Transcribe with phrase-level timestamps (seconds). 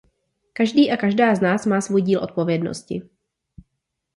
[0.53, 3.01] Každý a každá z nás má svůj díl odpovědnosti.